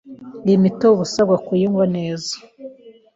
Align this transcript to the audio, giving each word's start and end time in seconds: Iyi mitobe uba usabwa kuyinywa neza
Iyi 0.45 0.57
mitobe 0.63 0.93
uba 0.95 1.03
usabwa 1.07 1.35
kuyinywa 1.45 1.85
neza 1.95 2.33